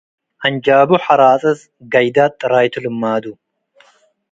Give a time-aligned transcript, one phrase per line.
[0.45, 1.59] አንጃቡ ሐራጽጽ-
[1.93, 3.25] ገይዳት ጥራይቱ ልማዱ